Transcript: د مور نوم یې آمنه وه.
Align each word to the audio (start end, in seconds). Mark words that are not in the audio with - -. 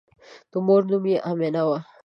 د 0.51 0.53
مور 0.65 0.81
نوم 0.91 1.05
یې 1.11 1.17
آمنه 1.29 1.61
وه. 1.67 1.79